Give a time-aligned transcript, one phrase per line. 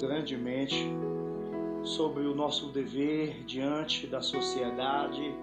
[0.00, 0.76] grandemente
[1.82, 5.34] sobre o nosso dever diante da sociedade,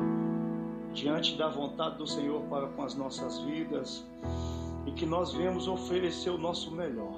[0.93, 4.05] diante da vontade do Senhor para com as nossas vidas
[4.85, 7.13] e que nós viemos oferecer o nosso melhor.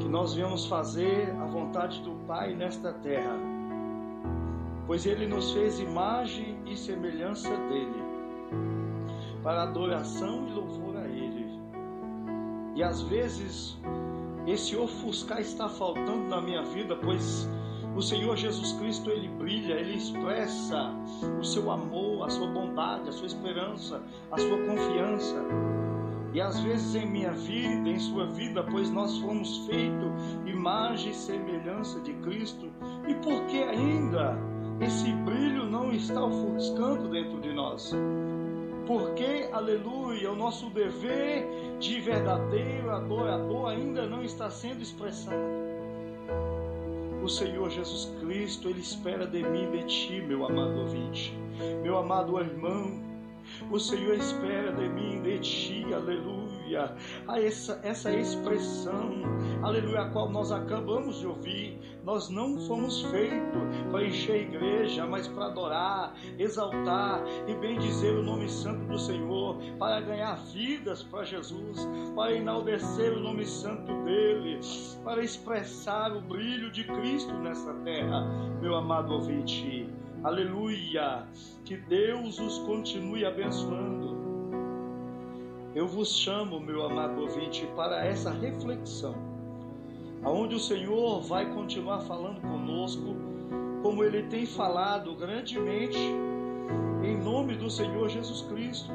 [0.00, 3.38] Que nós viemos fazer a vontade do Pai nesta terra,
[4.86, 8.02] pois Ele nos fez imagem e semelhança dele,
[9.42, 11.46] para adoração e louvor a Ele.
[12.74, 13.78] E às vezes
[14.46, 17.48] esse ofuscar está faltando na minha vida, pois
[17.96, 20.94] o Senhor Jesus Cristo ele brilha, ele expressa
[21.40, 25.42] o seu amor, a sua bondade, a sua esperança, a sua confiança.
[26.34, 30.12] E às vezes em minha vida, em sua vida, pois nós fomos feitos
[30.44, 32.70] imagem e semelhança de Cristo,
[33.08, 34.36] e por que ainda
[34.80, 37.94] esse brilho não está ofuscando dentro de nós?
[38.86, 41.44] Porque, aleluia, o nosso dever
[41.80, 45.36] de verdadeiro adorador ainda não está sendo expressado.
[47.22, 51.36] O Senhor Jesus Cristo, Ele espera de mim e de ti, meu amado ouvinte,
[51.82, 53.05] meu amado irmão.
[53.70, 56.94] O Senhor espera de mim de ti, aleluia.
[57.26, 59.22] A essa, essa expressão,
[59.62, 61.78] aleluia, a qual nós acabamos de ouvir.
[62.04, 68.22] Nós não fomos feitos para encher a igreja, mas para adorar, exaltar e bendizer o
[68.22, 74.60] nome santo do Senhor, para ganhar vidas para Jesus, para enaltecer o nome santo dele,
[75.02, 78.24] para expressar o brilho de Cristo nessa terra,
[78.60, 79.88] meu amado ouvinte.
[80.24, 81.26] Aleluia!
[81.64, 84.16] Que Deus os continue abençoando.
[85.74, 89.36] Eu vos chamo, meu amado ouvinte, para essa reflexão
[90.26, 93.14] aonde o Senhor vai continuar falando conosco,
[93.80, 96.00] como ele tem falado grandemente,
[97.04, 98.90] em nome do Senhor Jesus Cristo.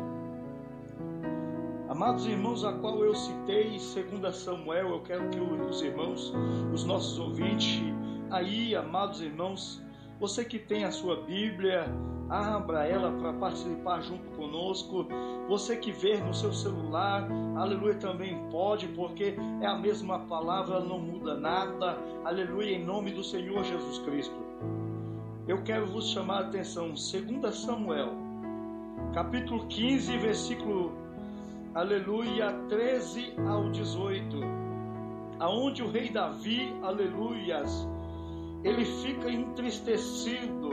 [1.88, 6.34] Amados irmãos, a qual eu citei, segundo Samuel, eu quero que os irmãos,
[6.74, 7.82] os nossos ouvintes,
[8.30, 9.82] aí, amados irmãos,
[10.22, 11.92] você que tem a sua Bíblia,
[12.30, 15.08] abra ela para participar junto conosco.
[15.50, 17.28] Você que vê no seu celular,
[17.58, 21.98] aleluia, também pode, porque é a mesma palavra, não muda nada.
[22.24, 24.36] Aleluia, em nome do Senhor Jesus Cristo.
[25.48, 28.12] Eu quero vos chamar a atenção, 2 Samuel,
[29.16, 30.92] capítulo 15, versículo,
[31.74, 34.38] aleluia, 13 ao 18.
[35.40, 37.88] Aonde o rei Davi, aleluias,
[38.64, 40.70] ele fica entristecido,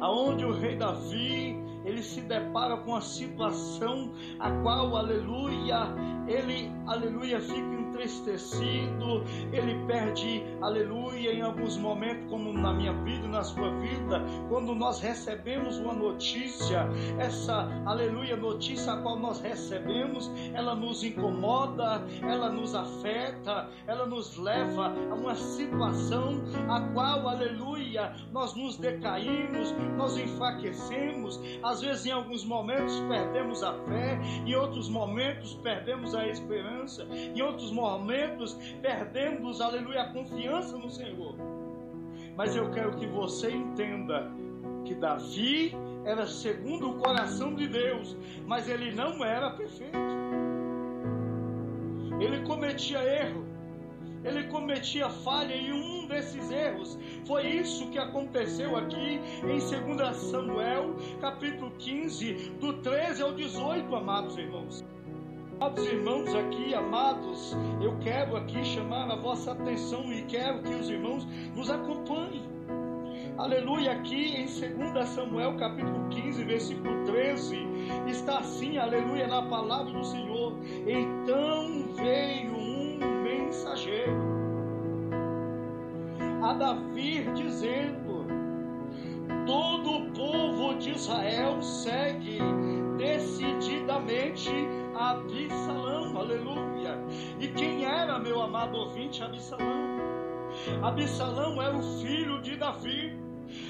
[0.00, 5.88] aonde o rei Davi ele se depara com a situação a qual, aleluia,
[6.28, 13.28] ele, aleluia, fica entristecido, ele perde, aleluia, em alguns momentos, como na minha vida e
[13.28, 20.30] na sua vida, quando nós recebemos uma notícia, essa, aleluia, notícia a qual nós recebemos,
[20.54, 27.79] ela nos incomoda, ela nos afeta, ela nos leva a uma situação a qual, aleluia,
[28.32, 34.88] nós nos decaímos, nós enfraquecemos, às vezes em alguns momentos perdemos a fé, em outros
[34.88, 41.34] momentos perdemos a esperança, em outros momentos perdemos, aleluia, a confiança no Senhor.
[42.36, 44.30] Mas eu quero que você entenda
[44.84, 49.98] que Davi era segundo o coração de Deus, mas ele não era perfeito.
[52.20, 53.46] Ele cometia erro,
[54.24, 60.96] ele cometia falha e um desses erros foi isso que aconteceu aqui em 2 Samuel,
[61.20, 64.84] capítulo 15, do 13 ao 18, amados irmãos.
[65.60, 70.88] Amados irmãos aqui, amados, eu quero aqui chamar a vossa atenção e quero que os
[70.88, 72.48] irmãos nos acompanhem.
[73.36, 77.56] Aleluia, aqui em 2 Samuel capítulo 15, versículo 13,
[78.06, 80.58] está assim, aleluia, na palavra do Senhor.
[80.86, 82.59] Então veio
[83.50, 84.40] mensageiro
[86.42, 88.24] a Davi dizendo:
[89.44, 92.38] Todo o povo de Israel segue
[92.96, 94.50] decididamente
[94.94, 96.96] Absalão, aleluia.
[97.40, 99.98] E quem era, meu amado ouvinte, Absalão?
[100.82, 103.18] Absalão era o filho de Davi.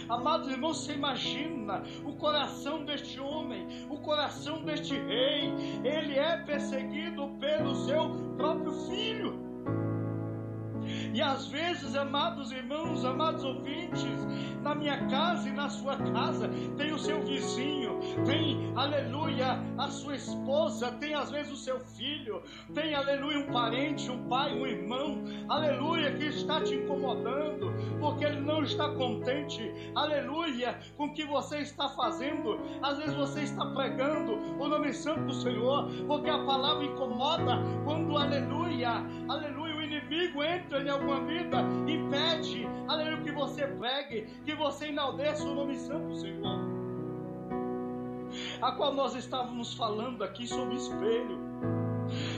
[0.09, 5.53] Amados irmãos, você imagina o coração deste homem, o coração deste rei,
[5.85, 9.10] ele é perseguido pelo seu próprio filho.
[11.31, 14.27] Às vezes, amados irmãos, amados ouvintes,
[14.62, 20.17] na minha casa e na sua casa tem o seu vizinho, tem, aleluia, a sua
[20.17, 22.43] esposa, tem às vezes o seu filho,
[22.75, 28.41] tem, aleluia, um parente, um pai, um irmão, aleluia, que está te incomodando, porque ele
[28.41, 32.59] não está contente, aleluia, com o que você está fazendo.
[32.83, 38.19] Às vezes você está pregando o nome santo do Senhor, porque a palavra incomoda quando,
[38.19, 45.44] aleluia, aleluia, inimigo entra em alguma vida, impede, aleluia, que você pregue, que você enaldeça
[45.44, 46.61] o nome santo Senhor.
[48.62, 51.38] A qual nós estávamos falando aqui sobre espelho,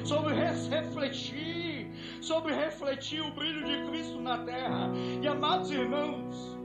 [0.04, 1.90] sobre refletir,
[2.20, 4.90] sobre refletir o brilho de Cristo na terra.
[5.20, 6.58] E amados irmãos,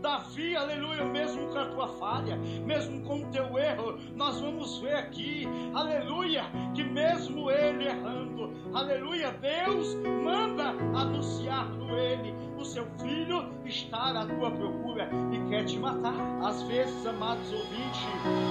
[0.00, 4.94] Davi, aleluia, mesmo com a tua falha, mesmo com o teu erro, nós vamos ver
[4.94, 13.52] aqui, aleluia, que mesmo ele errando, aleluia, Deus manda anunciar no ele, o seu filho
[13.64, 16.14] está à tua procura e quer te matar.
[16.44, 18.02] Às vezes, amados ouvintes,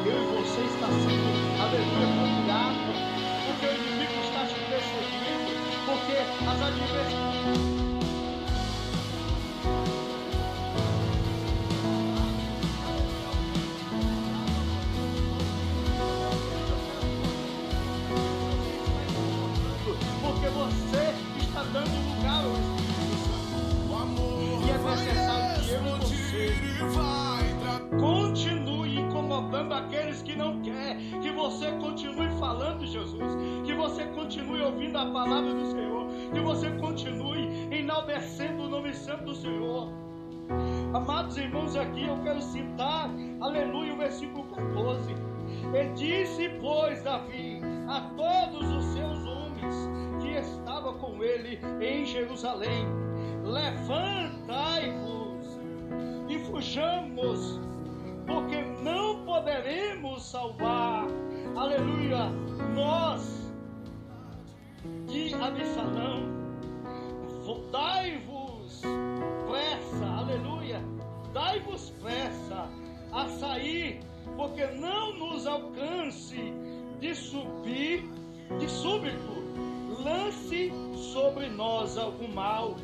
[0.05, 2.77] eu e você está sendo, aleluia, procurado,
[3.47, 5.51] porque o inimigo está te perseguindo,
[5.85, 6.15] porque
[6.49, 7.87] as adversidades.
[31.57, 33.35] Você continue falando Jesus,
[33.65, 39.25] que você continue ouvindo a palavra do Senhor, que você continue enaltecendo o nome santo
[39.25, 39.89] do Senhor.
[40.94, 43.09] Amados irmãos, aqui eu quero citar,
[43.39, 45.15] aleluia, o versículo 14.
[45.74, 49.75] E disse, pois, Davi, a todos os seus homens
[50.21, 52.85] que estavam com ele em Jerusalém:
[53.44, 55.18] Levantai-vos
[56.30, 57.06] e fujamos,
[60.27, 61.07] salvar.
[61.56, 62.29] Aleluia,
[62.75, 63.50] nós
[65.07, 66.27] de Absalão,
[67.71, 68.81] dai-vos
[69.47, 70.81] pressa, aleluia,
[71.33, 72.68] dai-vos pressa
[73.13, 74.01] a sair,
[74.35, 76.53] porque não nos alcance
[77.00, 78.03] de subir
[78.59, 79.31] de súbito,
[80.03, 80.71] lance
[81.13, 82.75] sobre nós algum mal,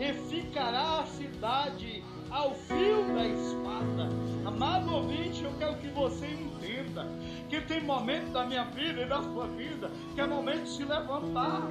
[0.00, 4.08] e ficará a cidade ao fio da espada.
[4.44, 7.06] Amado ouvinte, eu quero que você entenda
[7.48, 10.84] que tem momento da minha vida e da sua vida que é momento de se
[10.84, 11.62] levantar.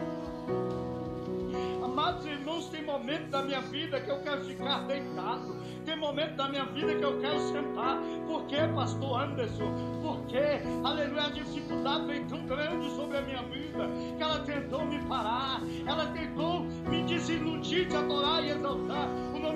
[1.83, 5.56] Amados irmãos, tem momento da minha vida que eu quero ficar deitado.
[5.83, 7.98] Tem momento da minha vida que eu quero sentar.
[8.27, 9.74] Por que, pastor Anderson?
[10.01, 13.88] Porque, aleluia, a dificuldade veio tão grande sobre a minha vida
[14.18, 15.62] que ela tentou me parar.
[15.88, 19.07] Ela tentou me desiludir de adorar e exaltar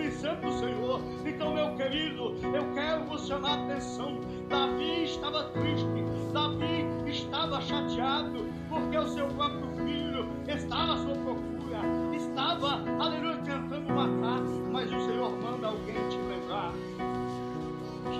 [0.01, 1.01] nome santo Senhor.
[1.25, 4.19] Então, meu querido, eu quero vos chamar a atenção.
[4.49, 5.85] Davi estava triste.
[6.33, 11.51] Davi estava chateado porque o seu próprio filho estava à sua procura
[12.15, 16.71] estava, aleluia, tentando matar, mas o Senhor manda alguém te lembrar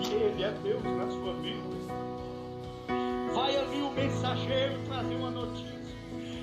[0.04, 1.62] que Ele é Deus na sua vida.
[3.34, 5.72] Vai ali o mensageiro trazer uma notícia.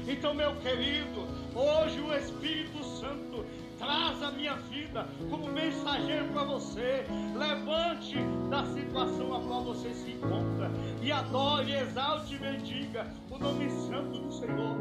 [0.07, 3.45] Então, meu querido, hoje o Espírito Santo
[3.89, 7.07] traz a minha vida como mensageiro para você.
[7.35, 8.19] Levante
[8.51, 10.71] da situação a qual você se encontra
[11.03, 14.77] e adore, exalte e bendiga o nome santo do Senhor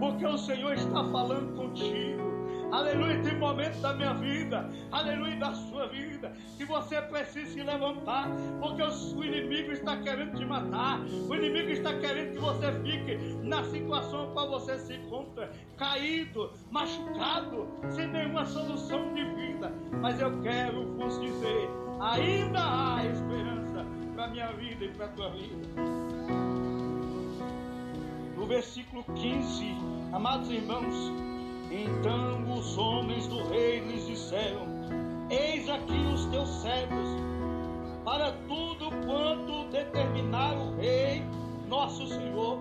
[0.00, 2.47] porque o Senhor está falando contigo.
[2.70, 8.28] Aleluia, tem momentos da minha vida, aleluia, da sua vida, que você precisa se levantar,
[8.60, 13.64] porque o inimigo está querendo te matar, o inimigo está querendo que você fique na
[13.64, 19.72] situação qual você se encontra, caído, machucado, sem nenhuma solução de vida.
[20.00, 21.70] Mas eu quero vos dizer:
[22.00, 25.68] ainda há esperança para minha vida e para a tua vida
[28.36, 29.74] no versículo 15,
[30.12, 30.94] amados irmãos,
[31.70, 34.66] então os homens do rei lhes disseram:
[35.30, 37.08] Eis aqui os teus servos,
[38.04, 41.22] para tudo quanto determinar o rei,
[41.68, 42.58] nosso Senhor.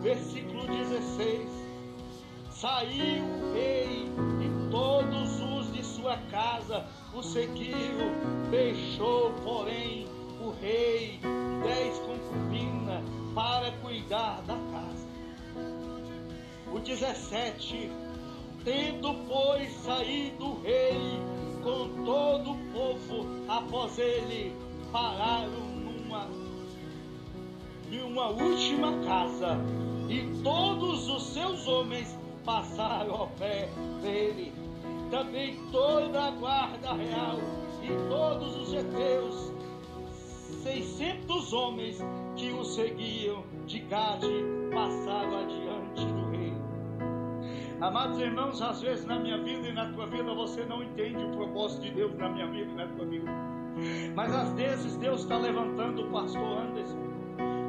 [0.00, 1.48] Versículo 16:
[2.50, 4.08] Saiu o rei
[4.40, 8.12] e todos os de sua casa o seguiram,
[8.50, 10.06] deixou, porém,
[10.40, 11.20] o rei
[11.62, 13.02] dez concubinas
[13.34, 15.89] para cuidar da casa.
[16.72, 17.90] O 17:
[18.64, 21.20] Tendo, pois, saído o rei
[21.62, 24.54] com todo o povo após ele,
[24.92, 26.28] pararam numa,
[27.90, 29.58] numa última casa,
[30.08, 33.68] e todos os seus homens passaram ao pé
[34.02, 34.52] dele.
[35.10, 37.38] Também toda a guarda real
[37.82, 39.52] e todos os heteus
[40.62, 41.98] 600 homens
[42.36, 44.28] que o seguiam de Gade
[44.72, 46.29] passaram adiante do.
[47.80, 51.30] Amados irmãos, às vezes na minha vida e na tua vida você não entende o
[51.30, 53.30] propósito de Deus na minha vida e na tua vida.
[54.14, 56.98] Mas às vezes Deus está levantando o pastor Anderson.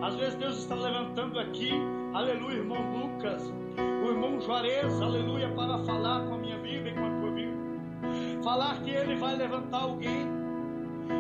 [0.04, 1.72] Às vezes Deus está levantando aqui,
[2.14, 7.06] aleluia, irmão Lucas o irmão Juarez, aleluia, para falar com a minha vida e com
[7.06, 8.44] a tua vida.
[8.44, 10.28] Falar que ele vai levantar alguém.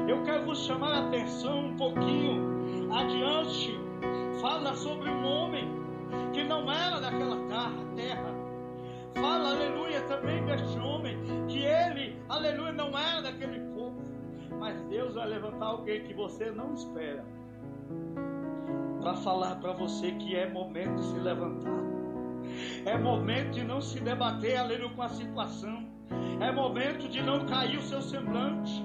[0.07, 3.79] Eu quero vos chamar a atenção um pouquinho adiante.
[4.41, 5.69] Fala sobre um homem
[6.33, 7.80] que não era daquela terra.
[10.21, 14.03] Também deste homem que ele, aleluia, não era daquele povo.
[14.59, 17.25] Mas Deus vai levantar alguém que você não espera
[19.01, 21.81] para falar para você que é momento de se levantar.
[22.85, 25.87] É momento de não se debater, aleluia, com a situação.
[26.39, 28.83] É momento de não cair o seu semblante.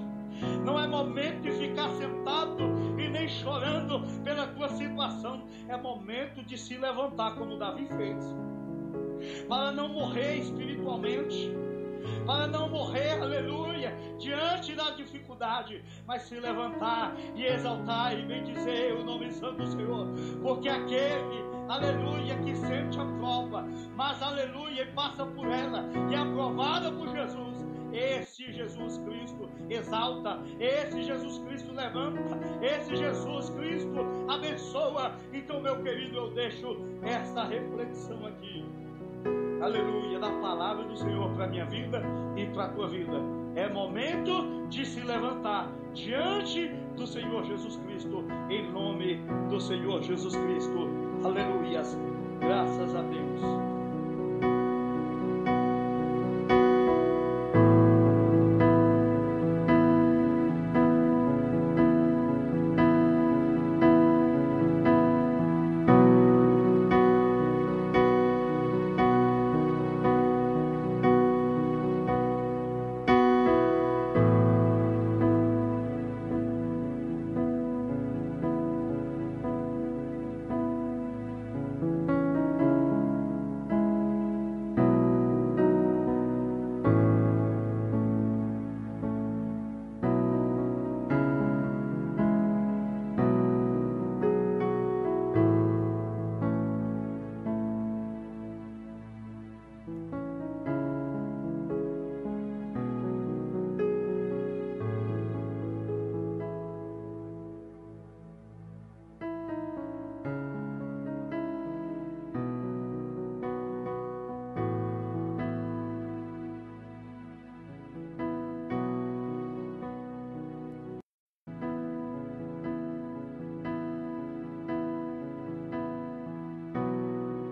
[0.65, 2.63] Não é momento de ficar sentado
[2.97, 5.45] e nem chorando pela tua situação.
[5.69, 8.25] É momento de se levantar, como Davi fez.
[9.47, 11.51] Para não morrer espiritualmente
[12.25, 19.03] para não morrer, aleluia, diante da dificuldade, mas se levantar e exaltar e bendizer o
[19.03, 20.07] nome santo do Senhor,
[20.41, 26.17] porque aquele, aleluia, que sente a prova, mas aleluia, e passa por ela, e é
[26.17, 35.15] aprovada por Jesus, esse Jesus Cristo exalta, esse Jesus Cristo levanta, esse Jesus Cristo abençoa.
[35.33, 38.65] Então, meu querido, eu deixo esta reflexão aqui
[39.61, 42.01] aleluia, da palavra do Senhor para a minha vida
[42.35, 43.21] e para a tua vida.
[43.55, 50.35] É momento de se levantar diante do Senhor Jesus Cristo, em nome do Senhor Jesus
[50.35, 50.87] Cristo.
[51.23, 51.97] Aleluias.
[52.39, 53.26] Graças a Deus.